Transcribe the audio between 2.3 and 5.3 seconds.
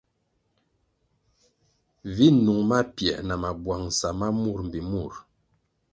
nung mapiē na mabwangʼsa ma mur mbpi murʼ.